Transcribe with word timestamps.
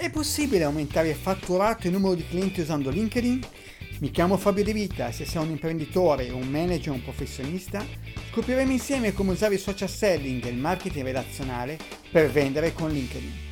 È 0.00 0.10
possibile 0.10 0.62
aumentare 0.62 1.08
il 1.08 1.16
fatturato 1.16 1.82
e 1.82 1.86
il 1.88 1.94
numero 1.96 2.14
di 2.14 2.24
clienti 2.24 2.60
usando 2.60 2.88
LinkedIn? 2.88 3.40
Mi 3.98 4.12
chiamo 4.12 4.36
Fabio 4.36 4.62
De 4.62 4.72
Vita 4.72 5.08
e 5.08 5.12
se 5.12 5.24
sei 5.24 5.42
un 5.42 5.50
imprenditore, 5.50 6.30
un 6.30 6.48
manager 6.48 6.90
o 6.90 6.94
un 6.94 7.02
professionista, 7.02 7.84
scopriremo 8.30 8.70
insieme 8.70 9.12
come 9.12 9.32
usare 9.32 9.54
il 9.54 9.60
social 9.60 9.90
selling 9.90 10.44
e 10.44 10.50
il 10.50 10.56
marketing 10.56 11.04
relazionale 11.04 11.76
per 12.12 12.30
vendere 12.30 12.72
con 12.72 12.92
LinkedIn. 12.92 13.47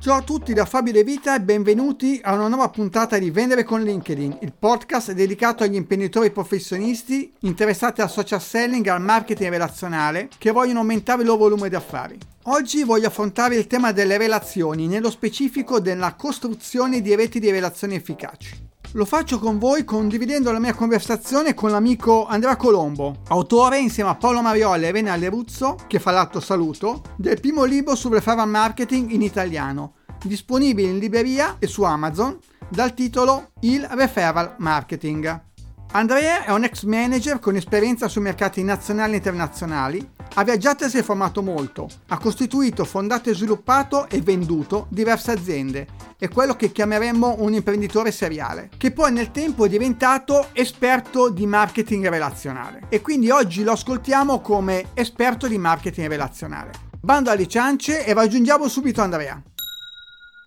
Ciao 0.00 0.18
a 0.18 0.22
tutti 0.22 0.52
da 0.52 0.64
Fabio 0.64 0.92
De 0.92 1.02
Vita 1.02 1.34
e 1.34 1.40
benvenuti 1.40 2.20
a 2.22 2.34
una 2.34 2.46
nuova 2.46 2.68
puntata 2.68 3.18
di 3.18 3.32
Vendere 3.32 3.64
con 3.64 3.82
LinkedIn, 3.82 4.38
il 4.42 4.52
podcast 4.56 5.10
dedicato 5.10 5.64
agli 5.64 5.74
imprenditori 5.74 6.30
professionisti 6.30 7.32
interessati 7.40 8.00
al 8.00 8.08
social 8.08 8.40
selling 8.40 8.86
e 8.86 8.90
al 8.90 9.02
marketing 9.02 9.50
relazionale 9.50 10.28
che 10.38 10.52
vogliono 10.52 10.78
aumentare 10.78 11.22
il 11.22 11.26
loro 11.26 11.40
volume 11.40 11.68
di 11.68 11.74
affari. 11.74 12.16
Oggi 12.44 12.84
voglio 12.84 13.08
affrontare 13.08 13.56
il 13.56 13.66
tema 13.66 13.90
delle 13.90 14.18
relazioni, 14.18 14.86
nello 14.86 15.10
specifico 15.10 15.80
della 15.80 16.14
costruzione 16.14 17.00
di 17.00 17.16
reti 17.16 17.40
di 17.40 17.50
relazioni 17.50 17.96
efficaci. 17.96 18.66
Lo 18.92 19.04
faccio 19.04 19.38
con 19.38 19.58
voi 19.58 19.84
condividendo 19.84 20.50
la 20.50 20.58
mia 20.58 20.72
conversazione 20.72 21.52
con 21.52 21.70
l'amico 21.70 22.26
Andrea 22.26 22.56
Colombo, 22.56 23.16
autore 23.28 23.78
insieme 23.78 24.08
a 24.08 24.14
Paolo 24.14 24.40
Marioli 24.40 24.86
e 24.86 24.90
Rene 24.90 25.10
Alleruzzo, 25.10 25.76
che 25.86 25.98
fa 25.98 26.10
l'atto 26.10 26.40
saluto, 26.40 27.02
del 27.16 27.38
primo 27.38 27.64
libro 27.64 27.94
sul 27.94 28.12
referral 28.12 28.48
marketing 28.48 29.10
in 29.10 29.20
italiano, 29.20 29.96
disponibile 30.24 30.88
in 30.88 30.98
libreria 30.98 31.56
e 31.58 31.66
su 31.66 31.82
Amazon, 31.82 32.38
dal 32.68 32.94
titolo 32.94 33.50
Il 33.60 33.86
referral 33.90 34.54
marketing. 34.58 35.46
Andrea 35.92 36.44
è 36.44 36.50
un 36.50 36.64
ex 36.64 36.82
manager 36.82 37.38
con 37.38 37.56
esperienza 37.56 38.08
sui 38.08 38.20
mercati 38.20 38.62
nazionali 38.62 39.14
e 39.14 39.16
internazionali, 39.16 40.06
ha 40.34 40.44
viaggiato 40.44 40.84
e 40.84 40.90
si 40.90 40.98
è 40.98 41.02
formato 41.02 41.42
molto, 41.42 41.88
ha 42.08 42.18
costituito, 42.18 42.84
fondato 42.84 43.30
e 43.30 43.34
sviluppato 43.34 44.06
e 44.08 44.20
venduto 44.20 44.86
diverse 44.90 45.32
aziende, 45.32 45.86
è 46.18 46.28
quello 46.28 46.56
che 46.56 46.72
chiameremmo 46.72 47.36
un 47.38 47.54
imprenditore 47.54 48.12
seriale, 48.12 48.68
che 48.76 48.90
poi 48.90 49.12
nel 49.12 49.30
tempo 49.30 49.64
è 49.64 49.68
diventato 49.68 50.48
esperto 50.52 51.30
di 51.30 51.46
marketing 51.46 52.06
relazionale 52.08 52.82
e 52.90 53.00
quindi 53.00 53.30
oggi 53.30 53.62
lo 53.62 53.72
ascoltiamo 53.72 54.40
come 54.40 54.88
esperto 54.92 55.46
di 55.46 55.56
marketing 55.56 56.08
relazionale. 56.08 56.72
Bando 57.00 57.30
alle 57.30 57.48
ciance 57.48 58.04
e 58.04 58.12
raggiungiamo 58.12 58.68
subito 58.68 59.00
Andrea. 59.00 59.40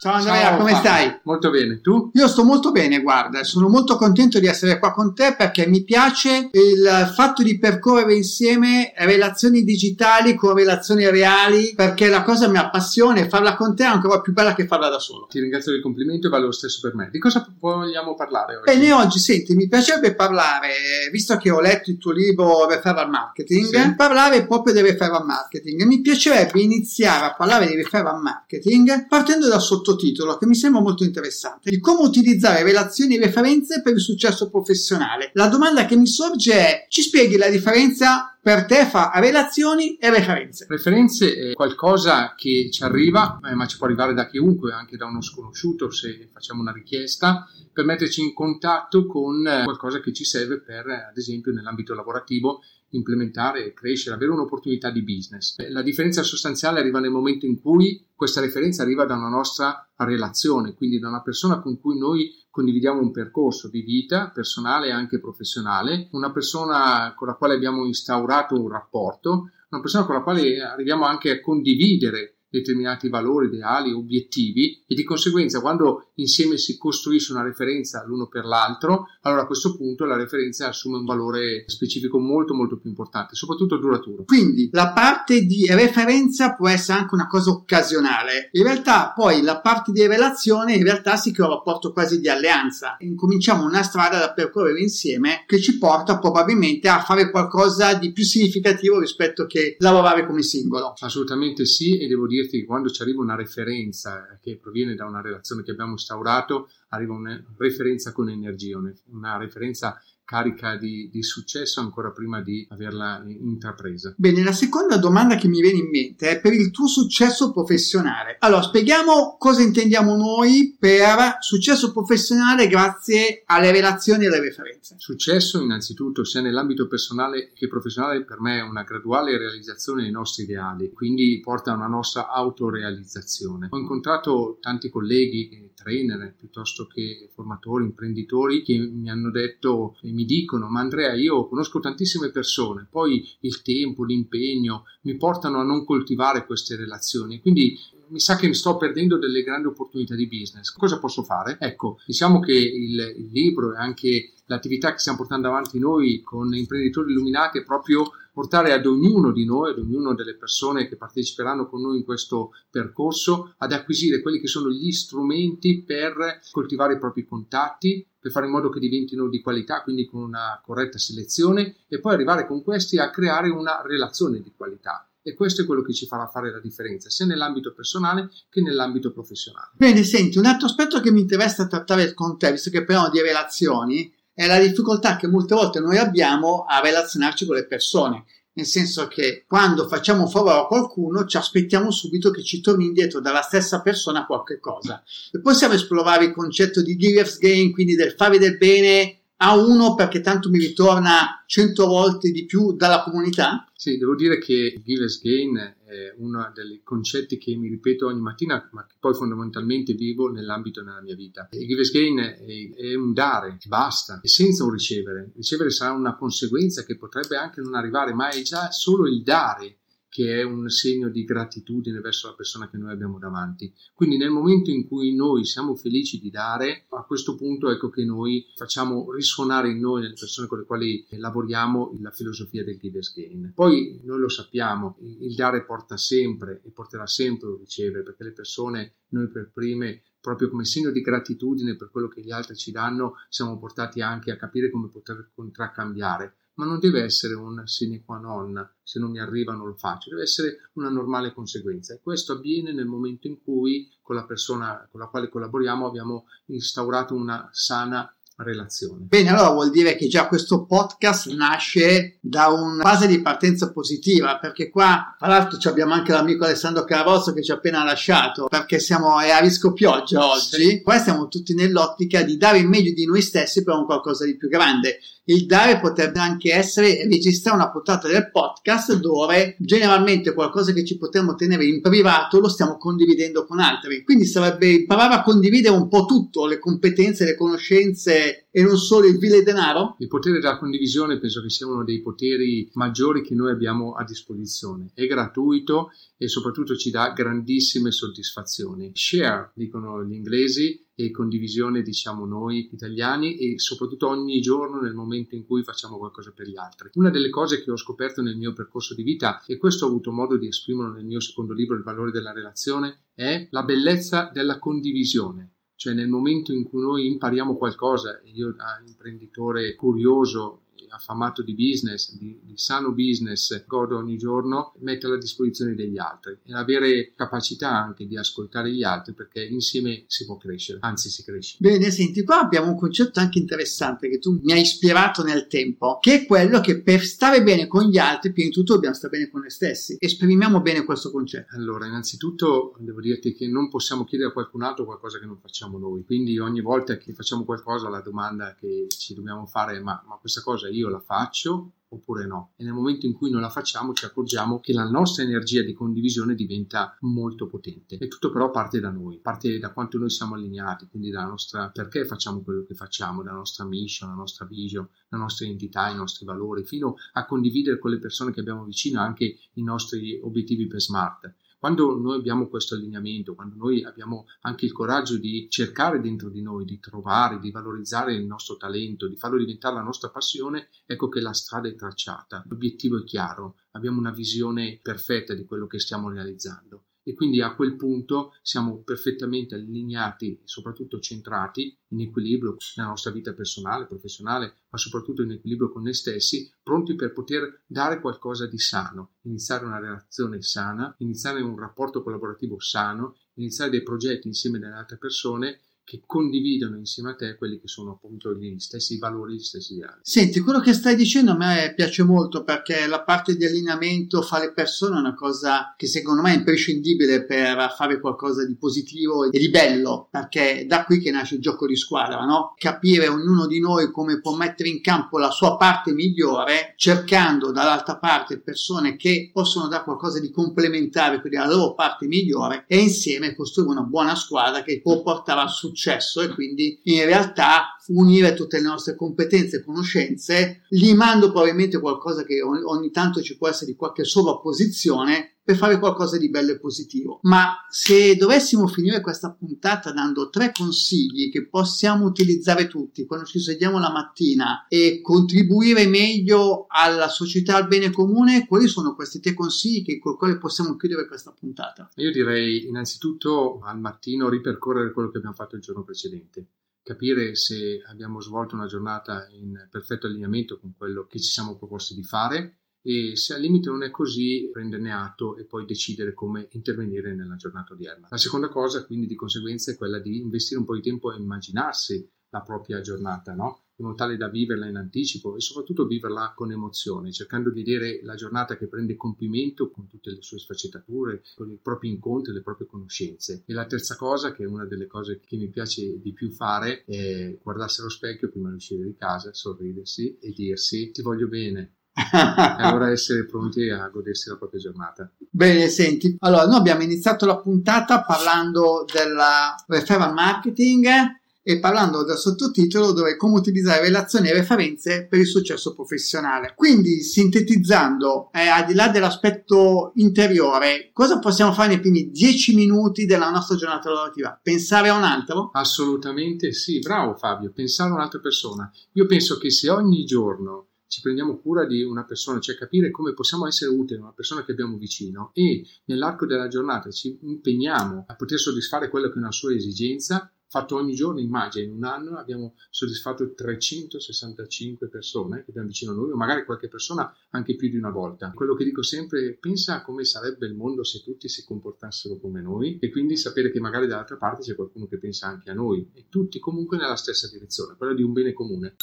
Ciao 0.02 0.14
Andrea, 0.14 0.42
Ciao, 0.42 0.58
come 0.58 0.72
Fabio. 0.72 0.90
stai? 0.90 1.20
Molto 1.26 1.52
bene, 1.52 1.80
tu? 1.80 2.10
Io 2.16 2.28
sto 2.28 2.44
molto 2.44 2.72
bene, 2.72 3.04
guarda, 3.04 3.44
sono 3.44 3.70
molto 3.70 3.98
contento 3.98 4.40
di 4.40 4.48
essere 4.48 4.80
qua 4.80 4.94
con 4.94 5.14
te 5.14 5.36
perché 5.38 5.68
mi 5.68 5.84
piace 5.84 6.50
il 6.54 7.12
fatto 7.14 7.44
di 7.44 7.60
percorrere 7.60 8.16
insieme 8.16 8.94
relazioni 8.98 9.64
digitali 9.64 10.34
con 10.34 10.56
relazioni 10.56 11.08
reali 11.08 11.74
perché 11.76 12.08
la 12.08 12.24
cosa 12.24 12.48
mi 12.48 12.58
appassiona 12.58 13.20
e 13.20 13.30
farla 13.30 13.56
con 13.56 13.76
te 13.76 13.84
è 13.84 13.86
ancora 13.86 14.22
più 14.22 14.34
bella 14.34 14.56
che 14.56 14.66
farla 14.66 14.90
da 14.90 14.98
solo. 14.98 15.28
Ti 15.30 15.40
ringrazio 15.40 15.72
del 15.72 15.84
complimento 15.84 16.26
e 16.26 16.30
vale 16.32 16.46
lo 16.46 16.52
stesso 16.52 16.80
per 16.82 16.96
me. 16.96 17.10
Di 17.12 17.20
cosa 17.20 17.48
vogliamo 17.60 18.16
parlare 18.16 18.56
oggi? 18.56 18.76
Bene, 18.76 18.92
oggi, 18.94 19.20
senti, 19.20 19.54
mi 19.54 19.68
piacerebbe 19.68 20.16
parlare, 20.16 20.70
visto 21.12 21.38
che 21.38 21.52
ho 21.52 21.62
letto 21.62 21.92
il 21.92 22.00
tuo 22.00 22.12
libro 22.12 22.68
Referral 22.68 23.08
Marketing, 23.08 23.68
sì. 23.68 23.94
parlare 23.94 24.48
proprio 24.48 24.74
del 24.74 24.84
referral 24.84 25.26
marketing. 25.28 25.84
Mi 25.84 26.02
piacerebbe 26.02 26.60
iniziare 26.60 27.26
a 27.26 27.36
parlare 27.36 27.68
di 27.68 27.76
referral 27.76 28.20
marketing 28.20 29.06
partendo 29.08 29.48
da 29.48 29.60
sotto 29.60 29.90
sottotitolo 29.92 30.38
che 30.38 30.46
mi 30.46 30.56
sembra 30.56 30.82
molto 30.82 31.04
interessante. 31.04 31.70
Il 31.70 31.80
come 31.80 32.02
utilizzare 32.02 32.64
relazioni 32.64 33.16
e 33.16 33.20
referenze 33.20 33.82
per 33.82 33.94
il 33.94 34.02
successo 34.02 34.50
professionale. 34.50 35.32
La 35.34 35.48
domanda 35.48 35.86
che 35.86 35.96
mi 35.96 36.08
sorge 36.08 36.54
è, 36.54 36.86
ci 36.90 37.02
spieghi 37.02 37.38
la 37.38 37.50
differenza 37.50 38.38
per 38.42 38.66
te 38.66 38.86
fra 38.86 39.12
relazioni 39.16 39.98
e 39.98 40.10
referenze? 40.10 40.66
Referenze 40.68 41.34
è 41.34 41.54
qualcosa 41.54 42.34
che 42.36 42.70
ci 42.72 42.84
arriva, 42.84 43.40
eh, 43.44 43.54
ma 43.54 43.68
ci 43.68 43.78
può 43.78 43.86
arrivare 43.88 44.14
da 44.14 44.28
chiunque, 44.28 44.72
anche 44.72 44.98
da 44.98 45.06
uno 45.06 45.22
sconosciuto 45.22 45.92
se 45.92 46.30
facciamo 46.34 46.62
una 46.62 46.72
richiesta, 46.72 47.48
per 47.72 47.86
metterci 47.86 48.22
in 48.22 48.34
contatto 48.34 49.06
con 49.06 49.44
qualcosa 49.64 50.00
che 50.00 50.12
ci 50.12 50.26
serve 50.26 50.60
per, 50.60 50.88
ad 50.88 51.18
esempio, 51.18 51.52
nell'ambito 51.52 51.94
lavorativo 51.94 52.62
implementare 52.92 53.66
e 53.66 53.74
crescere, 53.74 54.16
avere 54.16 54.32
un'opportunità 54.32 54.90
di 54.92 55.04
business. 55.04 55.56
La 55.70 55.82
differenza 55.82 56.24
sostanziale 56.24 56.80
arriva 56.80 57.00
nel 57.00 57.12
momento 57.12 57.46
in 57.46 57.60
cui 57.60 58.08
questa 58.16 58.42
referenza 58.42 58.84
arriva 58.84 59.06
da 59.06 59.16
una 59.16 59.30
nostra 59.30 59.90
relazione, 59.98 60.74
quindi 60.74 61.00
da 61.00 61.08
una 61.08 61.22
persona 61.22 61.60
con 61.60 61.80
cui 61.80 61.98
noi 61.98 62.34
condividiamo 62.50 63.00
un 63.00 63.12
percorso 63.12 63.70
di 63.70 63.82
vita 63.82 64.30
personale 64.34 64.88
e 64.88 64.92
anche 64.92 65.20
professionale, 65.20 66.10
una 66.12 66.32
persona 66.32 67.14
con 67.16 67.28
la 67.28 67.36
quale 67.36 67.56
abbiamo 67.56 67.86
instaurato 67.86 68.62
un 68.62 68.70
rapporto, 68.70 69.50
una 69.70 69.82
persona 69.82 70.06
con 70.06 70.16
la 70.16 70.22
quale 70.22 70.62
arriviamo 70.62 71.06
anche 71.06 71.32
a 71.32 71.42
condividere 71.42 72.41
determinati 72.52 73.08
valori, 73.10 73.48
ideali, 73.48 73.94
obiettivi 73.94 74.84
e 74.86 74.94
di 74.94 75.04
conseguenza 75.04 75.62
quando 75.62 76.12
insieme 76.16 76.58
si 76.58 76.78
costruisce 76.78 77.32
una 77.32 77.44
referenza 77.44 78.04
l'uno 78.06 78.28
per 78.28 78.44
l'altro, 78.46 79.08
allora 79.22 79.44
a 79.44 79.46
questo 79.46 79.76
punto 79.76 80.06
la 80.06 80.18
referenza 80.18 80.68
assume 80.68 80.98
un 80.98 81.06
valore 81.06 81.64
specifico 81.68 82.20
molto 82.20 82.54
molto 82.54 82.78
più 82.78 82.90
importante, 82.90 83.36
soprattutto 83.36 83.78
duraturo. 83.78 84.26
Quindi 84.26 84.70
la 84.74 84.92
parte 84.92 85.46
di 85.46 85.66
referenza 85.68 86.54
può 86.54 86.68
essere 86.68 87.00
anche 87.00 87.16
una 87.16 87.28
cosa 87.28 87.52
occasionale. 87.52 88.50
In 88.52 88.64
realtà 88.64 89.14
poi 89.16 89.42
la 89.42 89.62
parte 89.62 89.92
di 89.94 90.06
relazione 90.06 90.76
in 90.76 90.84
realtà 90.84 91.16
si 91.16 91.32
crea 91.32 91.48
un 91.48 91.54
rapporto 91.54 91.94
quasi 91.94 92.20
di 92.20 92.28
alleanza. 92.28 92.98
Incominciamo 93.00 93.66
una 93.66 93.84
strada 93.84 94.20
da 94.20 94.34
percorrere 94.34 94.82
insieme 94.82 95.46
che 95.48 95.60
ci 95.60 95.78
porta 95.78 96.20
probabilmente 96.20 96.90
a 96.90 97.02
fare 97.02 97.32
qualcosa 97.32 97.94
di 97.94 98.12
più 98.12 98.26
significativo 98.26 99.00
rispetto 99.00 99.46
che 99.46 99.78
lavorare 99.80 100.26
come 100.26 100.42
singolo. 100.42 100.94
Assolutamente 101.00 101.66
sì 101.66 101.98
e 101.98 102.08
devo 102.08 102.28
dire 102.28 102.41
dirti 102.42 102.60
che 102.60 102.66
quando 102.66 102.90
ci 102.90 103.02
arriva 103.02 103.22
una 103.22 103.36
referenza 103.36 104.38
che 104.42 104.58
proviene 104.58 104.96
da 104.96 105.06
una 105.06 105.22
relazione 105.22 105.64
che 105.64 105.72
abbiamo 105.72 105.92
instaurato, 105.92 106.70
arriva 106.90 107.14
una 107.14 107.42
referenza 107.58 108.12
con 108.12 108.30
energia, 108.30 108.80
una 109.06 109.38
referenza 109.38 110.02
carica 110.32 110.78
di, 110.78 111.10
di, 111.12 111.24
successo 111.24 111.82
ancora 111.82 112.12
prima 112.12 112.42
di 112.42 112.66
averla 112.70 113.22
intrapresa. 113.28 114.14
Bene, 114.16 114.42
la 114.44 114.54
seconda 114.54 114.96
domanda 114.96 115.36
che 115.36 115.50
mi 115.50 115.60
viene 115.60 115.80
in 115.80 115.90
mente 115.90 116.30
è 116.30 116.40
per 116.40 116.54
il 116.54 116.72
tuo 116.72 116.88
successo 116.88 117.52
professionale. 117.52 118.38
Allora, 118.40 118.62
spieghiamo 118.62 119.36
cosa 119.38 119.62
intendiamo 119.62 120.16
noi 120.16 120.78
per 120.80 121.36
successo 121.42 121.92
professionale 121.92 122.68
grazie 122.68 123.44
alle 123.46 123.74
relazioni 123.74 124.24
e 124.24 124.28
alle 124.28 124.40
referenze. 124.40 124.96
Successo 125.00 125.62
innanzitutto 125.62 126.24
sia 126.24 126.40
nell'ambito 126.40 126.88
personale 126.88 127.52
che 127.54 127.68
professionale 127.68 128.24
per 128.24 128.40
me 128.40 128.60
è 128.60 128.62
una 128.62 128.84
graduale 128.84 129.38
realizzazione 129.38 130.04
dei 130.04 130.12
nostri 130.12 130.44
ideali, 130.44 130.94
quindi 130.94 131.42
porta 131.44 131.74
a 131.74 131.76
una 131.76 131.88
nostra 131.88 132.30
autorealizzazione. 132.30 133.68
Ho 133.70 133.78
incontrato 133.78 134.60
tanti 134.62 134.90
colleghi, 134.90 135.72
trainer 135.82 136.34
piuttosto 136.38 136.88
che 136.88 137.30
formatori, 137.34 137.86
imprenditori 137.86 138.62
che 138.62 138.78
mi 138.78 139.10
hanno 139.10 139.32
detto 139.32 139.98
mi 140.04 140.21
mi 140.22 140.26
dicono, 140.26 140.70
ma 140.70 140.82
Andrea, 140.82 141.14
io 141.14 141.48
conosco 141.48 141.80
tantissime 141.80 142.30
persone, 142.30 142.88
poi 142.90 143.28
il 143.42 143.62
tempo, 143.64 144.04
l'impegno 144.04 144.86
mi 145.02 145.18
portano 145.18 145.60
a 145.60 145.64
non 145.64 145.84
coltivare 145.84 146.46
queste 146.46 146.76
relazioni, 146.76 147.40
quindi 147.40 147.76
mi 148.10 148.20
sa 148.20 148.36
che 148.36 148.48
mi 148.48 148.54
sto 148.54 148.78
perdendo 148.78 149.18
delle 149.18 149.42
grandi 149.42 149.68
opportunità 149.68 150.16
di 150.16 150.28
business. 150.28 150.72
Cosa 150.72 151.00
posso 151.00 151.24
fare? 151.24 151.58
Ecco, 151.60 151.98
diciamo 152.06 152.40
che 152.40 152.54
il, 152.54 153.14
il 153.18 153.30
libro 153.32 153.74
e 153.74 153.78
anche 153.78 154.34
l'attività 154.46 154.92
che 154.92 155.00
stiamo 155.00 155.20
portando 155.20 155.48
avanti 155.48 155.80
noi 155.80 156.22
con 156.22 156.54
imprenditori 156.54 157.14
illuminati 157.14 157.60
è 157.60 157.64
proprio 157.64 158.12
portare 158.34 158.74
ad 158.74 158.86
ognuno 158.86 159.32
di 159.32 159.46
noi, 159.46 159.72
ad 159.72 159.80
ognuno 159.80 160.14
delle 160.14 160.36
persone 160.36 160.88
che 160.88 160.98
parteciperanno 160.98 161.68
con 161.68 161.82
noi 161.82 161.98
in 161.98 162.04
questo 162.04 162.52
percorso, 162.70 163.56
ad 163.58 163.72
acquisire 163.72 164.22
quelli 164.22 164.40
che 164.40 164.48
sono 164.48 164.70
gli 164.70 164.92
strumenti 164.92 165.82
per 165.82 166.42
coltivare 166.52 166.96
i 166.96 167.00
propri 167.00 167.26
contatti, 167.26 168.06
per 168.22 168.32
fare 168.32 168.46
in 168.46 168.52
modo 168.52 168.70
che 168.70 168.80
diventino 168.80 169.28
di 169.28 169.42
qualità, 169.42 169.82
quindi 169.82 170.06
con 170.06 170.22
una 170.22 170.62
corretta 170.64 171.00
selezione 171.00 171.78
e 171.88 172.00
poi 172.00 172.14
arrivare 172.14 172.46
con 172.46 172.62
questi 172.64 173.00
a 173.00 173.10
creare 173.10 173.50
una 173.50 173.82
relazione 173.84 174.42
di 174.42 174.54
qualità. 174.56 175.08
E 175.24 175.34
questo 175.34 175.64
è 175.64 175.66
quello 175.66 175.82
che 175.82 175.94
ci 175.94 176.06
farà 176.06 176.28
fare 176.28 176.52
la 176.52 176.60
differenza, 176.60 177.10
sia 177.10 177.26
nell'ambito 177.26 177.74
personale 177.74 178.30
che 178.50 178.62
nell'ambito 178.62 179.12
professionale. 179.12 179.72
Bene, 179.74 180.04
senti, 180.04 180.38
un 180.38 180.46
altro 180.46 180.68
aspetto 180.68 181.00
che 181.00 181.12
mi 181.12 181.22
interessa 181.22 181.68
trattare 181.68 182.14
con 182.14 182.38
te, 182.38 182.52
visto 182.52 182.70
che 182.70 182.84
parliamo 182.84 183.10
di 183.10 183.22
relazioni, 183.22 184.14
è 184.34 184.46
la 184.46 184.60
difficoltà 184.60 185.18
che 185.18 185.28
molte 185.28 185.56
volte 185.56 185.80
noi 185.80 185.98
abbiamo 185.98 186.66
a 186.68 186.80
relazionarci 186.80 187.46
con 187.46 187.56
le 187.56 187.66
persone 187.66 188.26
nel 188.54 188.66
senso 188.66 189.08
che 189.08 189.46
quando 189.48 189.88
facciamo 189.88 190.24
un 190.24 190.30
favore 190.30 190.60
a 190.60 190.66
qualcuno 190.66 191.26
ci 191.26 191.38
aspettiamo 191.38 191.92
subito 191.92 192.32
che 192.32 192.44
ci 192.44 192.60
torni 192.62 192.86
indietro 192.86 193.22
dalla 193.22 193.42
stessa 193.42 193.82
persona 193.82 194.26
qualche 194.26 194.60
cosa. 194.60 195.04
E 195.32 195.40
possiamo 195.40 195.74
esplorare 195.74 196.26
il 196.26 196.34
concetto 196.34 196.82
di 196.82 196.98
giver's 196.98 197.38
gain, 197.38 197.72
quindi 197.72 197.96
del 197.96 198.14
fare 198.14 198.38
del 198.38 198.58
bene 198.58 199.22
a 199.44 199.56
uno 199.56 199.96
perché 199.96 200.22
tanto 200.22 200.50
mi 200.50 200.60
ritorna 200.60 201.44
cento 201.48 201.88
volte 201.88 202.30
di 202.30 202.46
più 202.46 202.76
dalla 202.76 203.04
comunità? 203.04 203.66
Sì, 203.74 203.98
devo 203.98 204.16
dire 204.16 204.38
che 204.38 204.80
Giver's 204.86 205.20
Gain 205.20 205.76
è 205.92 206.14
uno 206.18 206.50
dei 206.54 206.82
concetti 206.84 207.38
che 207.38 207.56
mi 207.56 207.68
ripeto 207.68 208.08
ogni 208.08 208.22
mattina, 208.22 208.70
ma 208.72 208.86
che 208.86 208.96
poi 209.00 209.14
fondamentalmente 209.14 209.94
vivo 209.94 210.32
nell'ambito 210.32 210.82
della 210.84 211.02
mia 211.02 211.16
vita. 211.16 211.50
Il 211.52 211.68
Giver's 211.68 211.92
Gain 211.92 212.18
è, 212.18 212.74
è 212.74 212.96
un 212.96 213.14
dare, 213.14 213.58
basta, 213.68 214.22
e 214.22 214.28
senza 214.28 214.64
un 214.64 214.72
ricevere. 214.72 215.32
Ricevere 215.36 215.70
sarà 215.70 215.92
una 215.92 216.16
conseguenza 216.16 216.84
che 216.84 216.98
potrebbe 216.98 217.36
anche 217.36 217.62
non 217.62 217.76
arrivare, 217.76 218.14
ma 218.14 218.30
è 218.30 218.42
già 218.42 218.72
solo 218.72 219.08
il 219.08 219.22
dare 219.22 219.81
che 220.12 220.42
è 220.42 220.44
un 220.44 220.68
segno 220.68 221.08
di 221.08 221.24
gratitudine 221.24 222.02
verso 222.02 222.28
la 222.28 222.34
persona 222.34 222.70
che 222.70 222.76
noi 222.76 222.92
abbiamo 222.92 223.18
davanti. 223.18 223.74
Quindi 223.94 224.18
nel 224.18 224.30
momento 224.30 224.70
in 224.70 224.86
cui 224.86 225.16
noi 225.16 225.46
siamo 225.46 225.74
felici 225.74 226.20
di 226.20 226.30
dare, 226.30 226.84
a 226.90 227.06
questo 227.06 227.38
punto 227.38 227.72
ecco 227.72 227.90
che 227.90 228.04
noi 228.04 228.46
facciamo 228.54 229.14
risuonare 229.14 229.70
in 229.70 229.80
noi, 229.80 230.02
nelle 230.02 230.16
persone 230.20 230.48
con 230.48 230.58
le 230.58 230.66
quali 230.66 231.08
lavoriamo, 231.12 231.98
la 232.02 232.12
filosofia 232.12 232.62
del 232.62 232.78
Giver's 232.78 233.14
Gain. 233.14 233.54
Poi 233.56 234.02
noi 234.04 234.20
lo 234.20 234.28
sappiamo, 234.28 234.98
il 235.00 235.34
dare 235.34 235.64
porta 235.64 235.96
sempre 235.96 236.60
e 236.66 236.72
porterà 236.72 237.08
sempre 237.08 237.48
a 237.48 237.58
ricevere, 237.58 238.04
perché 238.04 238.26
le 238.26 238.34
persone, 238.34 238.96
noi 239.12 239.30
per 239.30 239.50
prime, 239.54 240.02
proprio 240.20 240.50
come 240.50 240.66
segno 240.66 240.92
di 240.92 241.00
gratitudine 241.00 241.78
per 241.78 241.90
quello 241.90 242.10
che 242.10 242.20
gli 242.20 242.32
altri 242.32 242.58
ci 242.58 242.72
danno, 242.72 243.14
siamo 243.30 243.58
portati 243.58 244.02
anche 244.02 244.30
a 244.32 244.36
capire 244.36 244.70
come 244.70 244.90
poter 244.90 245.32
contraccambiare 245.34 246.36
ma 246.62 246.68
non 246.68 246.78
deve 246.78 247.02
essere 247.02 247.34
un 247.34 247.66
sine 247.66 248.04
qua 248.06 248.20
non, 248.20 248.76
se 248.84 249.00
non 249.00 249.10
mi 249.10 249.20
arriva 249.20 249.52
non 249.52 249.66
lo 249.66 249.74
faccio, 249.74 250.12
deve 250.12 250.22
essere 250.22 250.70
una 250.74 250.90
normale 250.90 251.34
conseguenza. 251.34 251.96
E 251.96 252.02
questo 252.04 252.34
avviene 252.34 252.72
nel 252.72 252.86
momento 252.86 253.26
in 253.26 253.42
cui 253.42 253.92
con 254.00 254.16
la 254.16 254.26
persona 254.26 254.88
con 254.92 255.00
la 255.00 255.08
quale 255.08 255.28
collaboriamo 255.28 255.88
abbiamo 255.88 256.26
instaurato 256.46 257.16
una 257.16 257.50
sana 257.52 258.16
relazione. 258.44 259.06
Bene, 259.08 259.30
allora 259.30 259.50
vuol 259.52 259.72
dire 259.72 259.96
che 259.96 260.08
già 260.08 260.28
questo 260.28 260.66
podcast 260.66 261.30
nasce 261.34 262.18
da 262.22 262.48
una 262.48 262.84
fase 262.84 263.08
di 263.08 263.22
partenza 263.22 263.72
positiva, 263.72 264.38
perché 264.40 264.70
qua, 264.70 265.16
tra 265.18 265.28
l'altro, 265.28 265.58
abbiamo 265.70 265.94
anche 265.94 266.12
l'amico 266.12 266.46
Alessandro 266.46 266.84
Caravozzo 266.84 267.34
che 267.34 267.44
ci 267.44 267.52
ha 267.52 267.56
appena 267.56 267.84
lasciato, 267.84 268.48
perché 268.48 268.80
siamo 268.80 269.16
a 269.16 269.40
rischio 269.40 269.74
pioggia 269.74 270.26
oggi. 270.26 270.82
Qua 270.82 270.98
stiamo 270.98 271.28
tutti 271.28 271.54
nell'ottica 271.54 272.22
di 272.24 272.38
dare 272.38 272.60
il 272.60 272.68
meglio 272.68 272.94
di 272.94 273.06
noi 273.06 273.22
stessi 273.22 273.64
per 273.64 273.76
un 273.76 273.86
qualcosa 273.86 274.26
di 274.26 274.36
più 274.36 274.50
grande. 274.50 275.00
Il 275.26 275.46
dare 275.46 275.80
potrebbe 275.80 276.20
anche 276.20 276.52
essere 276.52 277.08
registrare 277.08 277.56
una 277.56 277.70
puntata 277.70 278.08
del 278.08 278.32
podcast 278.32 278.96
dove 278.96 279.56
generalmente 279.60 280.34
qualcosa 280.34 280.74
che 280.74 280.84
ci 280.84 280.98
potremmo 280.98 281.36
tenere 281.36 281.64
in 281.64 281.80
privato 281.80 282.40
lo 282.40 282.50
stiamo 282.50 282.78
condividendo 282.78 283.46
con 283.46 283.60
altri. 283.60 284.04
Quindi 284.04 284.26
sarebbe 284.26 284.68
imparare 284.68 285.14
a 285.14 285.22
condividere 285.22 285.76
un 285.76 285.88
po' 285.88 286.06
tutto, 286.06 286.48
le 286.48 286.58
competenze, 286.58 287.24
le 287.24 287.36
conoscenze 287.36 288.31
e 288.52 288.64
non 288.64 288.78
solo 288.78 289.08
il 289.08 289.18
vile 289.18 289.44
denaro? 289.44 289.96
Il 290.00 290.08
potere 290.08 290.40
della 290.40 290.58
condivisione 290.58 291.20
penso 291.20 291.42
che 291.42 291.50
sia 291.50 291.68
uno 291.68 291.84
dei 291.84 292.02
poteri 292.02 292.70
maggiori 292.74 293.22
che 293.22 293.36
noi 293.36 293.52
abbiamo 293.52 293.94
a 293.94 294.04
disposizione. 294.04 294.92
È 294.94 295.06
gratuito 295.06 295.92
e 296.18 296.28
soprattutto 296.28 296.76
ci 296.76 296.92
dà 296.92 297.12
grandissime 297.12 297.92
soddisfazioni. 297.92 298.92
Share, 298.94 299.52
dicono 299.56 300.04
gli 300.04 300.14
inglesi, 300.14 300.86
e 301.06 301.12
condivisione 301.12 301.82
diciamo 301.82 302.26
noi 302.26 302.70
italiani 302.72 303.38
e 303.38 303.60
soprattutto 303.60 304.08
ogni 304.08 304.40
giorno 304.42 304.80
nel 304.80 304.94
momento 304.94 305.36
in 305.36 305.46
cui 305.46 305.64
facciamo 305.64 305.98
qualcosa 305.98 306.32
per 306.32 306.48
gli 306.48 306.58
altri. 306.58 306.90
Una 306.94 307.10
delle 307.10 307.30
cose 307.30 307.64
che 307.64 307.72
ho 307.72 307.78
scoperto 307.78 308.22
nel 308.22 308.38
mio 308.38 308.54
percorso 308.54 308.94
di 308.94 309.04
vita 309.04 309.44
e 309.46 309.58
questo 309.58 309.86
ho 309.86 309.88
avuto 309.90 310.12
modo 310.12 310.38
di 310.38 310.48
esprimerlo 310.48 310.94
nel 310.94 311.06
mio 311.06 311.20
secondo 311.20 311.54
libro 311.54 311.76
Il 311.76 311.84
valore 311.84 312.12
della 312.12 312.34
relazione 312.34 313.06
è 313.14 313.48
la 313.52 313.64
bellezza 313.64 314.30
della 314.32 314.60
condivisione. 314.60 315.54
Cioè 315.82 315.96
nel 315.96 316.10
momento 316.10 316.54
in 316.54 316.70
cui 316.70 316.80
noi 316.80 317.08
impariamo 317.08 317.58
qualcosa, 317.58 318.22
io 318.26 318.54
da 318.54 318.80
imprenditore 318.86 319.74
curioso 319.74 320.66
affamato 320.92 321.42
di 321.42 321.54
business, 321.54 322.16
di, 322.16 322.40
di, 322.44 322.54
sano 322.56 322.92
business, 322.92 323.66
godo 323.66 323.98
ogni 323.98 324.18
giorno, 324.18 324.74
metterlo 324.80 325.16
a 325.16 325.20
disposizione 325.20 325.76
degli 325.76 325.98
altri 325.98 326.38
e 326.46 326.54
avere 326.54 327.14
capacità 327.16 327.72
anche 327.72 328.08
di 328.08 328.18
ascoltare 328.18 328.72
gli 328.72 328.84
altri 328.84 329.14
perché 329.14 329.44
insieme 329.44 330.04
si 330.08 330.26
può 330.26 330.38
crescere, 330.38 330.80
anzi 330.82 331.10
si 331.10 331.24
cresce. 331.24 331.56
Bene, 331.60 331.92
senti, 331.92 332.24
qua 332.24 332.42
abbiamo 332.42 332.72
un 332.72 332.78
concetto 332.78 333.20
anche 333.20 333.40
interessante 333.40 334.10
che 334.10 334.20
tu 334.20 334.40
mi 334.44 334.52
hai 334.52 334.62
ispirato 334.62 335.24
nel 335.24 335.48
tempo, 335.48 335.98
che 336.00 336.22
è 336.22 336.26
quello 336.26 336.62
che 336.62 336.82
per 336.82 337.04
stare 337.04 337.44
bene 337.44 337.68
con 337.68 337.84
gli 337.84 337.98
altri, 337.98 338.32
prima 338.32 338.50
di 338.50 338.54
tutto 338.54 338.74
dobbiamo 338.74 338.96
stare 338.96 339.18
bene 339.18 339.30
con 339.30 339.42
noi 339.42 339.50
stessi. 339.50 339.98
Esprimiamo 340.00 340.62
bene 340.62 340.84
questo 340.84 341.12
concetto. 341.12 341.56
Allora, 341.56 341.86
innanzitutto 341.86 342.76
devo 342.80 343.00
dirti 343.00 343.34
che 343.34 343.48
non 343.48 343.70
possiamo 343.70 344.04
chiedere 344.04 344.30
a 344.30 344.34
qualcun 344.34 344.64
altro 344.64 344.86
qualcosa 344.86 345.20
che 345.20 345.26
non 345.26 345.38
facciamo 345.40 345.78
noi, 345.78 346.04
quindi 346.06 346.38
ogni 346.40 346.62
volta 346.62 346.98
che 346.98 347.14
facciamo 347.14 347.44
qualcosa 347.44 347.90
la 347.90 348.02
domanda 348.02 348.56
che 348.60 348.88
ci 348.90 349.14
dobbiamo 349.14 349.46
fare 349.46 349.78
è 349.78 349.80
ma, 349.80 350.04
ma 350.08 350.18
questa 350.20 350.42
cosa 350.42 350.70
io 350.70 350.81
io 350.82 350.90
la 350.90 351.00
faccio 351.00 351.74
oppure 351.94 352.26
no. 352.26 352.54
E 352.56 352.64
nel 352.64 352.74
momento 352.74 353.06
in 353.06 353.14
cui 353.14 353.30
non 353.30 353.42
la 353.42 353.50
facciamo 353.50 353.94
ci 353.94 354.06
accorgiamo 354.06 354.60
che 354.60 354.74
la 354.74 354.90
nostra 354.90 355.24
energia 355.24 355.62
di 355.62 355.74
condivisione 355.74 356.36
diventa 356.36 356.96
molto 357.02 357.48
potente. 357.48 357.98
E 357.98 358.08
tutto 358.08 358.32
però 358.32 358.50
parte 358.50 358.80
da 358.80 358.90
noi, 358.90 359.20
parte 359.20 359.60
da 359.60 359.72
quanto 359.72 359.98
noi 359.98 360.10
siamo 360.10 360.36
allineati, 360.36 360.88
quindi 360.90 361.10
dalla 361.10 361.28
nostra 361.28 361.70
perché 361.70 362.06
facciamo 362.06 362.42
quello 362.42 362.64
che 362.64 362.76
facciamo, 362.76 363.24
dalla 363.24 363.38
nostra 363.38 363.66
mission, 363.66 364.10
la 364.10 364.16
nostra 364.16 364.46
vision, 364.46 364.88
la 365.10 365.18
nostra 365.18 365.46
identità, 365.46 365.90
i 365.90 365.96
nostri 365.96 366.26
valori, 366.26 366.64
fino 366.64 366.96
a 367.14 367.26
condividere 367.26 367.78
con 367.78 367.92
le 367.92 368.00
persone 368.00 368.32
che 368.32 368.40
abbiamo 368.40 368.64
vicino 368.64 369.02
anche 369.02 369.38
i 369.54 369.64
nostri 369.64 370.20
obiettivi 370.24 370.68
per 370.68 370.82
smart. 370.82 371.34
Quando 371.62 371.96
noi 371.96 372.18
abbiamo 372.18 372.48
questo 372.48 372.74
allineamento, 372.74 373.36
quando 373.36 373.56
noi 373.56 373.84
abbiamo 373.84 374.26
anche 374.40 374.66
il 374.66 374.72
coraggio 374.72 375.20
di 375.20 375.46
cercare 375.48 376.02
dentro 376.02 376.30
di 376.30 376.42
noi, 376.42 376.66
di 376.66 376.80
trovare, 376.80 377.38
di 377.38 377.52
valorizzare 377.52 378.16
il 378.16 378.26
nostro 378.26 378.58
talento, 378.58 379.08
di 379.08 379.16
farlo 379.16 379.38
diventare 379.38 379.76
la 379.76 379.84
nostra 379.84 380.10
passione, 380.10 380.70
ecco 380.88 381.08
che 381.08 381.22
la 381.22 381.34
strada 381.34 381.68
è 381.68 381.76
tracciata, 381.76 382.44
l'obiettivo 382.48 382.98
è 382.98 383.04
chiaro, 383.04 383.58
abbiamo 383.74 384.00
una 384.00 384.10
visione 384.10 384.80
perfetta 384.82 385.36
di 385.36 385.46
quello 385.46 385.68
che 385.68 385.78
stiamo 385.78 386.10
realizzando 386.10 386.86
e 387.04 387.14
quindi 387.14 387.42
a 387.42 387.56
quel 387.56 387.76
punto 387.76 388.34
siamo 388.42 388.82
perfettamente 388.84 389.56
allineati 389.56 390.34
e 390.34 390.42
soprattutto 390.44 391.00
centrati 391.00 391.76
in 391.90 392.02
equilibrio 392.02 392.58
nella 392.76 392.90
nostra 392.90 393.12
vita 393.12 393.34
personale, 393.34 393.88
professionale, 393.88 394.62
ma 394.70 394.78
soprattutto 394.78 395.22
in 395.22 395.32
equilibrio 395.32 395.72
con 395.72 395.84
noi 395.84 395.94
stessi, 395.94 396.52
pronti 396.62 396.96
per 396.96 397.14
poter 397.14 397.64
dare 397.66 398.00
qualcosa 398.00 398.48
di 398.48 398.60
sano, 398.60 399.16
iniziare 399.24 399.66
una 399.66 399.80
relazione 399.80 400.42
sana, 400.42 400.94
iniziare 401.00 401.42
un 401.42 401.58
rapporto 401.58 402.04
collaborativo 402.04 402.60
sano, 402.60 403.18
iniziare 403.36 403.72
dei 403.72 403.84
progetti 403.84 404.28
insieme 404.28 404.58
alle 404.58 404.76
altre 404.76 404.98
persone 404.98 405.60
che 405.92 406.04
condividono 406.06 406.78
insieme 406.78 407.12
a 407.12 407.16
te 407.16 407.36
quelli 407.36 407.60
che 407.60 407.68
sono 407.68 407.92
appunto 407.92 408.34
gli 408.34 408.58
stessi 408.60 408.98
valori, 408.98 409.34
gli 409.34 409.40
stessi 409.40 409.74
ideali. 409.74 410.00
Senti, 410.02 410.40
quello 410.40 410.62
che 410.62 410.72
stai 410.72 410.96
dicendo 410.96 411.32
a 411.32 411.36
me 411.36 411.74
piace 411.76 412.04
molto 412.04 412.46
perché 412.46 412.88
la 412.88 413.04
parte 413.04 413.36
di 413.36 413.44
allineamento 413.44 414.22
fra 414.22 414.40
le 414.40 414.54
persone 414.54 414.96
è 414.96 415.00
una 415.00 415.14
cosa 415.14 415.74
che 415.76 415.88
secondo 415.88 416.22
me 416.22 416.32
è 416.32 416.38
imprescindibile 416.38 417.26
per 417.26 417.74
fare 417.76 418.00
qualcosa 418.00 418.46
di 418.46 418.56
positivo 418.56 419.30
e 419.30 419.38
di 419.38 419.50
bello, 419.50 420.08
perché 420.10 420.62
è 420.62 420.66
da 420.66 420.86
qui 420.86 421.00
che 421.00 421.12
nasce 421.12 421.36
il 421.36 421.42
gioco 421.42 421.68
di 421.68 421.76
squadra, 421.76 422.24
no? 422.24 422.54
Capire 422.58 423.10
ognuno 423.10 423.46
di 423.46 423.60
noi 423.60 423.92
come 423.92 424.22
può 424.22 424.34
mettere 424.34 424.70
in 424.70 424.80
campo 424.80 425.18
la 425.18 425.32
sua 425.32 425.58
parte 425.58 425.92
migliore, 425.92 426.74
cercando 426.78 427.52
dall'altra 427.52 427.98
parte 427.98 428.40
persone 428.40 428.96
che 428.96 429.30
possono 429.34 429.68
dare 429.68 429.84
qualcosa 429.84 430.22
di 430.22 430.32
complementare, 430.32 431.20
quindi 431.20 431.38
la 431.38 431.48
loro 431.48 431.74
parte 431.74 432.08
migliore, 432.08 432.64
e 432.66 432.78
insieme 432.78 433.36
costruire 433.36 433.72
una 433.72 433.82
buona 433.82 434.16
squadra 434.16 434.64
che 434.64 434.80
può 434.80 435.02
portare 435.02 435.42
al 435.42 435.50
successo 435.50 435.80
successo 435.82 436.22
e 436.22 436.30
quindi 436.30 436.80
in 436.84 437.06
realtà 437.06 437.76
unire 437.94 438.34
tutte 438.34 438.58
le 438.58 438.68
nostre 438.68 438.96
competenze 438.96 439.58
e 439.58 439.64
conoscenze, 439.64 440.64
limando 440.70 441.32
probabilmente 441.32 441.80
qualcosa 441.80 442.24
che 442.24 442.42
ogni, 442.42 442.92
tanto 442.92 443.22
ci 443.22 443.38
può 443.38 443.48
essere 443.48 443.72
di 443.72 443.78
qualche 443.78 444.04
sovrapposizione 444.04 445.36
per 445.44 445.56
fare 445.56 445.80
qualcosa 445.80 446.18
di 446.18 446.30
bello 446.30 446.52
e 446.52 446.60
positivo. 446.60 447.20
Ma 447.24 447.66
se 447.70 448.16
dovessimo 448.16 448.68
finire 448.68 449.02
questa 449.02 449.32
puntata 449.32 449.92
dando 449.92 450.30
tre 450.30 450.52
consigli 450.54 451.32
che 451.32 451.48
possiamo 451.48 452.06
utilizzare 452.06 452.68
tutti 452.68 453.06
quando 453.06 453.26
ci 453.26 453.40
sediamo 453.40 453.80
la 453.80 453.92
mattina 453.92 454.68
e 454.68 455.02
contribuire 455.02 455.88
meglio 455.88 456.66
alla 456.68 457.10
società, 457.10 457.56
al 457.56 457.68
bene 457.68 457.92
comune, 457.92 458.46
quali 458.46 458.68
sono 458.68 458.94
questi 458.94 459.20
tre 459.20 459.34
consigli 459.34 459.84
che, 459.84 460.00
con 460.00 460.14
i 460.14 460.18
quali 460.18 460.38
possiamo 460.38 460.76
chiudere 460.76 461.08
questa 461.08 461.34
puntata? 461.38 461.90
Io 461.96 462.12
direi 462.12 462.68
innanzitutto 462.68 463.60
al 463.64 463.80
mattino 463.80 464.30
ripercorrere 464.30 464.92
quello 464.92 465.10
che 465.10 465.18
abbiamo 465.18 465.36
fatto 465.36 465.56
il 465.56 465.62
giorno 465.62 465.84
precedente 465.84 466.48
capire 466.84 467.36
se 467.36 467.82
abbiamo 467.88 468.20
svolto 468.22 468.56
una 468.56 468.66
giornata 468.66 469.28
in 469.32 469.68
perfetto 469.70 470.08
allineamento 470.08 470.60
con 470.60 470.74
quello 470.76 471.06
che 471.06 471.20
ci 471.20 471.30
siamo 471.30 471.58
proposti 471.58 471.94
di 471.94 472.04
fare 472.04 472.58
e 472.82 473.16
se 473.16 473.36
al 473.36 473.42
limite 473.42 473.70
non 473.70 473.84
è 473.84 473.92
così 473.92 474.50
prenderne 474.52 474.92
atto 474.92 475.38
e 475.38 475.46
poi 475.46 475.66
decidere 475.66 476.14
come 476.14 476.48
intervenire 476.52 477.14
nella 477.14 477.36
giornata 477.36 477.74
odierna. 477.74 478.08
La 478.10 478.18
seconda 478.18 478.50
cosa 478.50 478.86
quindi 478.86 479.06
di 479.06 479.16
conseguenza 479.16 479.72
è 479.72 479.78
quella 479.78 480.00
di 480.00 480.18
investire 480.18 480.60
un 480.60 480.66
po' 480.66 480.76
di 480.76 480.82
tempo 480.82 481.12
a 481.12 481.16
immaginarsi 481.16 482.10
la 482.32 482.42
propria 482.42 482.82
giornata, 482.82 483.34
no? 483.34 483.62
in 483.82 483.88
modo 483.88 483.96
tale 483.96 484.16
da 484.16 484.30
viverla 484.30 484.68
in 484.68 484.76
anticipo 484.76 485.36
e 485.36 485.42
soprattutto 485.42 485.86
viverla 485.86 486.34
con 486.36 486.52
emozione, 486.52 487.12
cercando 487.12 487.50
di 487.50 487.64
vedere 487.64 488.00
la 488.04 488.16
giornata 488.16 488.56
che 488.56 488.68
prende 488.68 488.96
compimento 488.96 489.72
con 489.72 489.88
tutte 489.88 490.12
le 490.12 490.22
sue 490.22 490.38
sfaccettature, 490.40 491.24
con 491.36 491.50
i 491.50 491.60
propri 491.62 491.90
incontri, 491.90 492.32
le 492.32 492.42
proprie 492.42 492.68
conoscenze. 492.68 493.44
E 493.46 493.54
la 493.54 493.66
terza 493.66 493.96
cosa, 493.96 494.32
che 494.32 494.44
è 494.44 494.48
una 494.48 494.66
delle 494.66 494.88
cose 494.88 495.20
che 495.26 495.36
mi 495.36 495.50
piace 495.50 496.00
di 496.00 496.14
più 496.14 496.30
fare, 496.30 496.86
è 496.86 497.38
guardarsi 497.42 497.82
allo 497.82 497.90
specchio 497.90 498.30
prima 498.30 498.50
di 498.50 498.56
uscire 498.56 498.84
di 498.84 498.96
casa, 498.96 499.34
sorridersi 499.34 500.18
e 500.20 500.32
dirsi 500.32 500.92
ti 500.92 501.02
voglio 501.02 501.28
bene, 501.28 501.78
e 501.94 502.64
allora 502.64 502.92
essere 502.92 503.26
pronti 503.26 503.68
a 503.70 503.88
godersi 503.90 504.30
la 504.30 504.38
propria 504.38 504.60
giornata. 504.60 505.12
Bene, 505.30 505.68
senti, 505.68 506.16
allora 506.20 506.46
noi 506.46 506.58
abbiamo 506.58 506.84
iniziato 506.84 507.26
la 507.26 507.38
puntata 507.38 508.04
parlando 508.04 508.86
della 508.92 509.56
referral 509.68 510.14
marketing 510.14 511.20
e 511.44 511.60
parlando 511.60 512.04
del 512.04 512.18
sottotitolo 512.18 512.92
dove 512.92 513.16
come 513.16 513.38
utilizzare 513.38 513.82
relazioni 513.82 514.30
e 514.30 514.34
referenze 514.34 515.08
per 515.10 515.20
il 515.20 515.26
successo 515.26 515.74
professionale. 515.74 516.54
Quindi, 516.56 517.02
sintetizzando, 517.02 518.30
eh, 518.32 518.48
al 518.48 518.66
di 518.66 518.74
là 518.74 518.90
dell'aspetto 518.90 519.92
interiore, 519.96 520.90
cosa 520.94 521.20
possiamo 521.20 521.54
fare 521.54 521.70
nei 521.70 521.80
primi 521.80 522.12
dieci 522.12 522.56
minuti 522.56 523.06
della 523.06 523.30
nostra 523.30 523.56
giornata 523.56 523.90
lavorativa? 523.90 524.40
Pensare 524.42 524.90
a 524.90 524.98
un 524.98 525.04
altro? 525.04 525.50
Assolutamente 525.54 526.54
sì, 526.54 526.80
bravo 526.80 527.16
Fabio, 527.16 527.52
pensare 527.52 527.90
a 527.90 527.94
un'altra 527.94 528.20
persona. 528.20 528.72
Io 528.94 529.06
penso 529.06 529.38
che 529.38 529.50
se 529.50 529.70
ogni 529.70 530.06
giorno 530.06 530.68
ci 530.92 531.00
prendiamo 531.00 531.38
cura 531.38 531.66
di 531.66 531.84
una 531.84 532.04
persona, 532.04 532.42
cioè 532.42 532.58
capire 532.58 532.92
come 532.92 533.14
possiamo 533.14 533.48
essere 533.48 533.72
utili 533.72 534.00
a 534.00 534.04
una 534.04 534.14
persona 534.14 534.44
che 534.44 534.52
abbiamo 534.52 534.76
vicino 534.76 535.32
e 535.34 535.66
nell'arco 535.86 536.26
della 536.26 536.50
giornata 536.50 536.92
ci 536.92 537.18
impegniamo 537.22 538.04
a 538.08 538.16
poter 538.16 538.38
soddisfare 538.38 538.90
quello 538.90 539.08
che 539.08 539.14
è 539.14 539.20
una 539.20 539.32
sua 539.32 539.54
esigenza, 539.54 540.30
fatto 540.52 540.76
ogni 540.76 540.94
giorno, 540.94 541.22
immagina, 541.22 541.66
in 541.66 541.72
un 541.72 541.86
anno 541.86 542.18
abbiamo 542.18 542.56
soddisfatto 542.70 543.34
365 543.34 544.90
persone 544.90 545.46
che 545.46 545.52
abbiamo 545.52 545.70
vicino 545.70 545.94
a 545.94 545.96
noi, 545.96 546.12
o 546.12 546.18
magari 546.18 546.44
qualche 546.44 546.68
persona 546.68 547.10
anche 547.30 547.56
più 547.56 547.70
di 547.70 547.78
una 547.78 547.90
volta. 547.90 548.34
Quello 548.36 548.54
che 548.54 548.66
dico 548.66 548.84
sempre, 548.84 549.38
pensa 549.40 549.76
a 549.76 549.82
come 549.82 550.04
sarebbe 550.04 550.46
il 550.48 550.54
mondo 550.54 550.84
se 550.84 551.02
tutti 551.04 551.30
si 551.30 551.46
comportassero 551.46 552.18
come 552.20 552.42
noi 552.42 552.80
e 552.80 552.90
quindi 552.90 553.16
sapere 553.16 553.50
che 553.50 553.62
magari 553.62 553.88
dall'altra 553.88 554.18
parte 554.18 554.42
c'è 554.42 554.54
qualcuno 554.54 554.88
che 554.88 554.98
pensa 554.98 555.28
anche 555.28 555.50
a 555.50 555.54
noi 555.54 555.90
e 555.94 556.08
tutti 556.10 556.38
comunque 556.40 556.76
nella 556.76 556.98
stessa 556.98 557.30
direzione, 557.30 557.78
quella 557.78 557.94
di 557.94 558.04
un 558.04 558.12
bene 558.12 558.34
comune. 558.34 558.76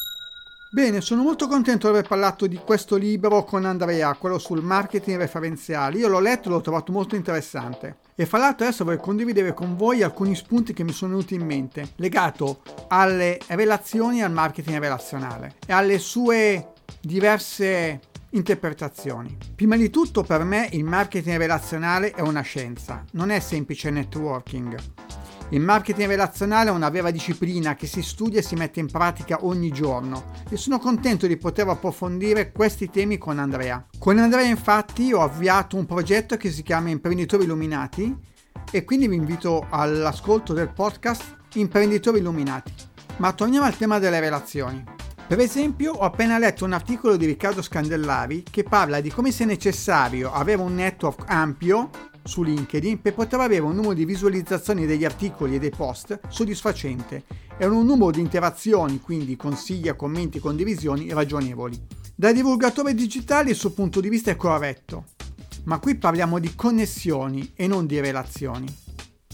Bene, 0.71 1.01
sono 1.01 1.23
molto 1.23 1.49
contento 1.49 1.87
di 1.87 1.97
aver 1.97 2.07
parlato 2.07 2.47
di 2.47 2.61
questo 2.63 2.97
libro 2.97 3.43
con 3.43 3.65
Andrea, 3.65 4.13
quello 4.13 4.39
sul 4.39 4.63
marketing 4.63 5.17
referenziale. 5.17 5.97
Io 5.97 6.09
l'ho 6.09 6.21
letto 6.21 6.49
e 6.49 6.53
l'ho 6.53 6.61
trovato 6.61 6.93
molto 6.93 7.17
interessante. 7.17 8.01
E 8.15 8.27
fra 8.27 8.37
l'altro 8.37 8.67
adesso 8.67 8.85
vorrei 8.85 9.01
condividere 9.01 9.55
con 9.55 9.77
voi 9.77 10.03
alcuni 10.03 10.35
spunti 10.35 10.75
che 10.75 10.85
mi 10.85 10.93
sono 10.93 11.13
venuti 11.13 11.35
in 11.37 11.47
mente, 11.47 11.93
legato 11.97 12.61
alle 12.89 13.39
relazioni 13.47 14.23
al 14.23 14.31
marketing 14.31 14.79
relazionale 14.79 15.55
e 15.67 15.73
alle 15.73 15.99
sue 15.99 16.73
diverse 17.01 18.01
interpretazioni. 18.31 19.39
Prima 19.55 19.75
di 19.75 19.89
tutto 19.89 20.23
per 20.23 20.45
me 20.45 20.69
il 20.73 20.85
marketing 20.85 21.39
relazionale 21.39 22.11
è 22.11 22.21
una 22.21 22.43
scienza, 22.43 23.05
non 23.13 23.31
è 23.31 23.41
semplice 23.41 23.89
networking. 23.89 24.77
Il 25.51 25.61
marketing 25.61 26.09
relazionale 26.09 26.69
è 26.69 26.73
una 26.73 26.91
vera 26.91 27.11
disciplina 27.11 27.75
che 27.75 27.87
si 27.87 28.03
studia 28.03 28.41
e 28.41 28.43
si 28.43 28.55
mette 28.55 28.81
in 28.81 28.91
pratica 28.91 29.39
ogni 29.47 29.71
giorno 29.71 30.33
e 30.51 30.59
sono 30.59 30.79
contento 30.79 31.27
di 31.27 31.39
poter 31.39 31.67
approfondire 31.67 32.53
questi 32.53 32.91
temi 32.91 33.17
con 33.17 33.39
Andrea. 33.39 33.87
Con 33.99 34.19
Andrea 34.19 34.45
infatti 34.45 35.11
ho 35.11 35.23
avviato 35.23 35.79
un 35.79 35.87
progetto 35.87 36.37
che 36.37 36.51
si 36.51 36.63
chiama 36.63 36.91
Imprenditori 36.91 37.45
Illuminati 37.45 38.15
e 38.71 38.85
quindi 38.85 39.09
vi 39.09 39.17
invito 39.17 39.67
all'ascolto 39.71 40.53
del 40.53 40.69
podcast 40.69 41.37
Imprenditori 41.55 42.19
Illuminati. 42.19 42.75
Ma 43.17 43.33
torniamo 43.33 43.65
al 43.65 43.77
tema 43.77 43.99
delle 43.99 44.21
relazioni. 44.21 44.85
Per 45.27 45.39
esempio, 45.41 45.93
ho 45.93 46.05
appena 46.05 46.39
letto 46.39 46.67
un 46.67 46.73
articolo 46.73 47.17
di 47.17 47.27
Riccardo 47.27 47.63
Scandellari 47.63 48.45
che 48.51 48.65
parla 48.65 49.01
di 49.01 49.11
come 49.11 49.31
sia 49.31 49.45
necessario 49.45 50.31
avere 50.33 50.61
un 50.61 50.75
network 50.75 51.25
ampio 51.27 51.91
su 52.29 52.43
LinkedIn 52.43 53.01
per 53.01 53.15
poter 53.15 53.41
avere 53.41 53.63
un 53.63 53.75
numero 53.75 53.95
di 53.95 54.05
visualizzazioni 54.05 54.85
degli 54.85 55.05
articoli 55.07 55.55
e 55.55 55.59
dei 55.59 55.71
post 55.71 56.21
soddisfacente 56.29 57.25
e 57.57 57.67
un 57.67 57.87
numero 57.87 58.11
di 58.11 58.21
interazioni, 58.21 59.01
quindi 59.01 59.35
consigli, 59.35 59.91
commenti, 59.97 60.39
condivisioni 60.39 61.11
ragionevoli. 61.11 61.81
Da 62.15 62.31
divulgatore 62.31 62.95
digitale 62.95 63.51
il 63.51 63.57
suo 63.57 63.71
punto 63.71 64.01
di 64.01 64.11
vista 64.11 64.31
è 64.31 64.37
corretto, 64.37 65.07
ma 65.65 65.79
qui 65.79 65.97
parliamo 65.97 66.39
di 66.39 66.55
connessioni 66.55 67.53
e 67.57 67.67
non 67.67 67.87
di 67.87 67.99
relazioni. 67.99 68.67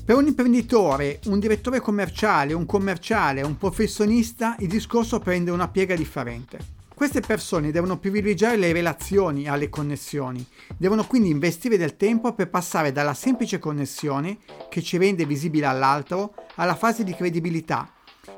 Per 0.05 0.15
un 0.15 0.27
imprenditore, 0.27 1.19
un 1.27 1.41
direttore 1.41 1.81
commerciale, 1.81 2.53
un 2.53 2.67
commerciale, 2.67 3.43
un 3.43 3.57
professionista, 3.57 4.55
il 4.61 4.69
discorso 4.69 5.19
prende 5.19 5.51
una 5.51 5.69
piega 5.69 5.97
differente. 5.97 6.74
Queste 6.95 7.21
persone 7.21 7.73
devono 7.73 7.99
privilegiare 7.99 8.57
le 8.57 8.73
relazioni 8.73 9.49
alle 9.49 9.69
connessioni, 9.69 10.47
devono 10.77 11.05
quindi 11.05 11.29
investire 11.29 11.77
del 11.77 11.97
tempo 11.97 12.35
per 12.35 12.49
passare 12.49 12.93
dalla 12.93 13.15
semplice 13.15 13.59
connessione, 13.59 14.39
che 14.71 14.81
ci 14.81 14.97
rende 14.97 15.27
visibile 15.27 15.67
all'altro, 15.67 16.35
alla 16.55 16.77
fase 16.77 17.03
di 17.03 17.13
credibilità, 17.13 17.93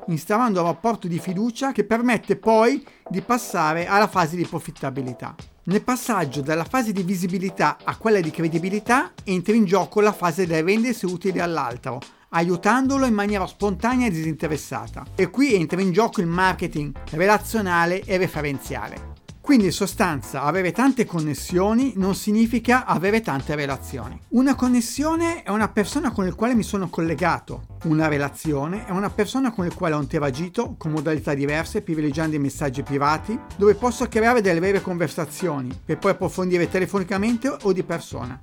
instaurando 0.07 0.61
un 0.61 0.65
rapporto 0.65 1.07
di 1.07 1.19
fiducia 1.19 1.71
che 1.71 1.83
permette 1.83 2.35
poi 2.35 2.83
di 3.07 3.21
passare 3.21 3.85
alla 3.85 4.07
fase 4.07 4.35
di 4.35 4.45
profittabilità. 4.45 5.35
Nel 5.65 5.83
passaggio 5.83 6.41
dalla 6.41 6.65
fase 6.65 6.91
di 6.91 7.03
visibilità 7.03 7.77
a 7.83 7.95
quella 7.95 8.21
di 8.21 8.31
credibilità 8.31 9.13
entra 9.23 9.53
in 9.53 9.65
gioco 9.65 10.01
la 10.01 10.13
fase 10.13 10.47
del 10.47 10.63
rendersi 10.63 11.05
utile 11.05 11.41
all'altro, 11.41 11.99
aiutandolo 12.29 13.05
in 13.05 13.13
maniera 13.13 13.47
spontanea 13.47 14.07
e 14.07 14.11
disinteressata. 14.11 15.05
E 15.15 15.29
qui 15.29 15.53
entra 15.53 15.81
in 15.81 15.91
gioco 15.91 16.21
il 16.21 16.27
marketing 16.27 16.93
relazionale 17.11 18.03
e 18.03 18.17
referenziale. 18.17 19.15
Quindi 19.47 19.67
in 19.67 19.71
sostanza 19.71 20.41
avere 20.41 20.73
tante 20.73 21.05
connessioni 21.05 21.93
non 21.95 22.15
significa 22.15 22.85
avere 22.85 23.21
tante 23.21 23.55
relazioni. 23.55 24.19
Una 24.31 24.55
connessione 24.55 25.43
è 25.43 25.51
una 25.51 25.69
persona 25.69 26.11
con 26.11 26.25
la 26.25 26.33
quale 26.33 26.53
mi 26.53 26.63
sono 26.63 26.89
collegato, 26.89 27.77
una 27.85 28.09
relazione 28.09 28.83
è 28.83 28.91
una 28.91 29.09
persona 29.09 29.53
con 29.53 29.65
la 29.65 29.73
quale 29.73 29.95
ho 29.95 30.01
interagito 30.01 30.75
con 30.77 30.91
modalità 30.91 31.33
diverse, 31.33 31.81
privilegiando 31.81 32.35
i 32.35 32.39
messaggi 32.39 32.83
privati, 32.83 33.39
dove 33.55 33.75
posso 33.75 34.05
creare 34.09 34.41
delle 34.41 34.59
vere 34.59 34.81
conversazioni 34.81 35.73
per 35.85 35.97
poi 35.97 36.11
approfondire 36.11 36.69
telefonicamente 36.69 37.47
o 37.61 37.71
di 37.71 37.83
persona. 37.83 38.37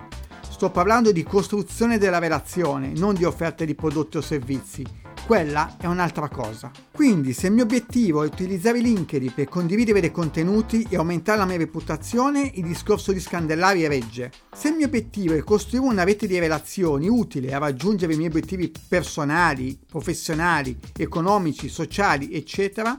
Sto 0.54 0.70
parlando 0.70 1.10
di 1.10 1.24
costruzione 1.24 1.98
della 1.98 2.20
relazione, 2.20 2.92
non 2.94 3.16
di 3.16 3.24
offerte 3.24 3.66
di 3.66 3.74
prodotti 3.74 4.18
o 4.18 4.20
servizi. 4.20 4.86
Quella 5.26 5.76
è 5.80 5.86
un'altra 5.86 6.28
cosa. 6.28 6.70
Quindi, 6.92 7.32
se 7.32 7.48
il 7.48 7.54
mio 7.54 7.64
obiettivo 7.64 8.22
è 8.22 8.26
utilizzare 8.26 8.78
LinkedIn 8.78 9.34
per 9.34 9.48
condividere 9.48 9.98
dei 9.98 10.12
contenuti 10.12 10.86
e 10.88 10.96
aumentare 10.96 11.38
la 11.38 11.44
mia 11.44 11.56
reputazione, 11.56 12.52
il 12.54 12.66
discorso 12.66 13.10
di 13.10 13.18
Scandellari 13.18 13.88
regge. 13.88 14.30
Se 14.54 14.68
il 14.68 14.76
mio 14.76 14.86
obiettivo 14.86 15.34
è 15.34 15.42
costruire 15.42 15.88
una 15.88 16.04
rete 16.04 16.28
di 16.28 16.38
relazioni 16.38 17.08
utile 17.08 17.52
a 17.52 17.58
raggiungere 17.58 18.12
i 18.12 18.16
miei 18.16 18.28
obiettivi 18.28 18.72
personali, 18.86 19.76
professionali, 19.84 20.78
economici, 20.96 21.68
sociali, 21.68 22.32
eccetera, 22.32 22.96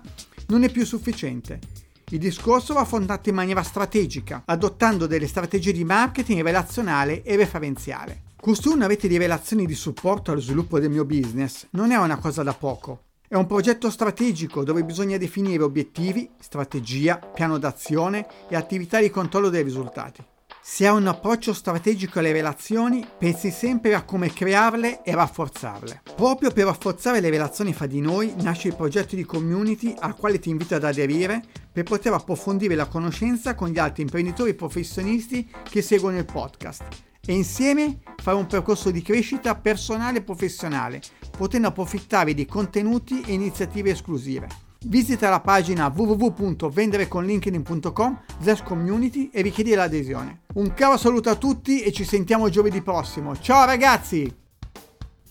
non 0.47 0.63
è 0.63 0.69
più 0.69 0.85
sufficiente 0.85 1.74
il 2.15 2.21
discorso 2.21 2.73
va 2.73 2.79
affrontato 2.79 3.27
in 3.27 3.35
maniera 3.35 3.61
strategica, 3.61 4.43
adottando 4.45 5.05
delle 5.05 5.27
strategie 5.27 5.73
di 5.73 5.83
marketing 5.83 6.41
relazionale 6.41 7.23
e 7.23 7.35
referenziale. 7.35 8.21
Costruire 8.39 8.77
una 8.77 8.87
rete 8.87 9.09
di 9.09 9.17
relazioni 9.17 9.65
di 9.65 9.75
supporto 9.75 10.31
allo 10.31 10.39
sviluppo 10.39 10.79
del 10.79 10.89
mio 10.89 11.03
business 11.03 11.67
non 11.71 11.91
è 11.91 11.97
una 11.97 12.17
cosa 12.17 12.41
da 12.41 12.53
poco. 12.53 13.01
È 13.27 13.35
un 13.35 13.47
progetto 13.47 13.89
strategico 13.89 14.63
dove 14.63 14.83
bisogna 14.83 15.17
definire 15.17 15.63
obiettivi, 15.63 16.29
strategia, 16.39 17.17
piano 17.17 17.57
d'azione 17.57 18.27
e 18.47 18.55
attività 18.55 19.01
di 19.01 19.09
controllo 19.09 19.49
dei 19.49 19.63
risultati. 19.63 20.23
Se 20.67 20.87
hai 20.87 20.97
un 20.97 21.05
approccio 21.05 21.53
strategico 21.53 22.17
alle 22.17 22.31
relazioni, 22.31 23.05
pensi 23.19 23.51
sempre 23.51 23.93
a 23.93 24.01
come 24.01 24.33
crearle 24.33 25.03
e 25.03 25.13
rafforzarle. 25.13 26.01
Proprio 26.15 26.49
per 26.49 26.65
rafforzare 26.65 27.19
le 27.19 27.29
relazioni 27.29 27.71
fra 27.71 27.85
di 27.85 28.01
noi 28.01 28.33
nasce 28.41 28.69
il 28.69 28.75
progetto 28.75 29.15
di 29.15 29.23
community 29.23 29.93
al 29.99 30.15
quale 30.15 30.39
ti 30.39 30.49
invito 30.49 30.73
ad 30.73 30.83
aderire 30.83 31.43
per 31.71 31.83
poter 31.83 32.13
approfondire 32.13 32.73
la 32.73 32.87
conoscenza 32.87 33.53
con 33.53 33.69
gli 33.69 33.77
altri 33.77 34.01
imprenditori 34.01 34.55
professionisti 34.55 35.47
che 35.69 35.83
seguono 35.83 36.17
il 36.17 36.25
podcast 36.25 36.83
e 37.23 37.33
insieme 37.33 37.99
fare 38.17 38.35
un 38.35 38.47
percorso 38.47 38.89
di 38.89 39.03
crescita 39.03 39.53
personale 39.53 40.17
e 40.17 40.23
professionale, 40.23 40.99
potendo 41.37 41.67
approfittare 41.67 42.33
di 42.33 42.47
contenuti 42.47 43.21
e 43.21 43.33
iniziative 43.33 43.91
esclusive. 43.91 44.64
Visita 44.87 45.29
la 45.29 45.39
pagina 45.39 45.87
www.vendereconlinkedin.com 45.87 48.19
slash 48.39 48.61
community 48.61 49.31
e 49.33 49.41
richiedi 49.41 49.73
l'adesione. 49.73 50.41
Un 50.53 50.75
caro 50.75 50.95
saluto 50.97 51.31
a 51.31 51.35
tutti 51.35 51.81
e 51.81 51.91
ci 51.91 52.03
sentiamo 52.03 52.49
giovedì 52.49 52.83
prossimo. 52.83 53.35
Ciao 53.35 53.65
ragazzi! 53.65 54.31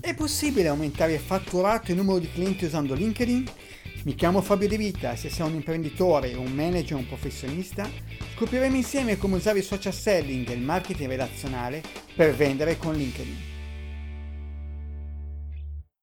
È 0.00 0.12
possibile 0.12 0.66
aumentare 0.66 1.14
il 1.14 1.20
fatturato 1.20 1.86
e 1.86 1.92
il 1.92 1.98
numero 1.98 2.18
di 2.18 2.28
clienti 2.32 2.64
usando 2.64 2.94
LinkedIn? 2.94 3.44
Mi 4.02 4.16
chiamo 4.16 4.40
Fabio 4.40 4.66
De 4.66 4.76
Vita 4.76 5.12
e 5.12 5.16
se 5.16 5.30
sei 5.30 5.46
un 5.46 5.54
imprenditore, 5.54 6.34
un 6.34 6.52
manager 6.52 6.96
o 6.96 6.98
un 6.98 7.06
professionista, 7.06 7.88
scopriremo 8.34 8.74
insieme 8.74 9.16
come 9.16 9.36
usare 9.36 9.58
il 9.58 9.64
social 9.64 9.94
selling 9.94 10.50
e 10.50 10.54
il 10.54 10.62
marketing 10.62 11.08
relazionale 11.08 11.80
per 12.16 12.34
vendere 12.34 12.76
con 12.76 12.94
LinkedIn. 12.94 13.53